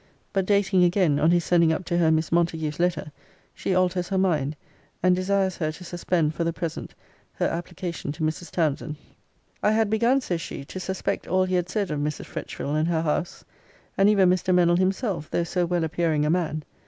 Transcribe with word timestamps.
But, 0.33 0.47
dating 0.47 0.83
again, 0.83 1.19
on 1.19 1.29
his 1.29 1.43
sending 1.43 1.71
up 1.71 1.85
to 1.85 1.97
her 1.99 2.09
Miss 2.09 2.31
Montague's 2.31 2.79
letter, 2.79 3.11
she 3.53 3.75
alters 3.75 4.09
her 4.09 4.17
mind, 4.17 4.55
and 5.03 5.15
desires 5.15 5.57
her 5.57 5.71
to 5.73 5.83
suspend 5.83 6.33
for 6.33 6.43
the 6.43 6.51
present 6.51 6.95
her 7.33 7.45
application 7.45 8.11
to 8.13 8.23
Mrs. 8.23 8.49
Townsend.] 8.49 8.95
I 9.61 9.73
had 9.73 9.91
begun, 9.91 10.19
says 10.21 10.41
she, 10.41 10.65
to 10.65 10.79
suspect 10.79 11.27
all 11.27 11.43
he 11.45 11.53
had 11.53 11.69
said 11.69 11.91
of 11.91 11.99
Mrs. 11.99 12.25
Fretchville 12.25 12.73
and 12.75 12.87
her 12.87 13.03
house; 13.03 13.45
and 13.95 14.09
even 14.09 14.27
Mr. 14.31 14.51
Mennell 14.55 14.77
himself, 14.79 15.29
though 15.29 15.43
so 15.43 15.67
well 15.67 15.83
appearing 15.83 16.25
a 16.25 16.31
man. 16.31 16.63